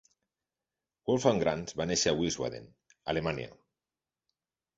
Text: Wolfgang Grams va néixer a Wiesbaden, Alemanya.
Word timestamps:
Wolfgang 1.09 1.41
Grams 1.43 1.77
va 1.81 1.87
néixer 1.91 2.13
a 2.15 2.15
Wiesbaden, 2.23 2.67
Alemanya. 3.15 3.53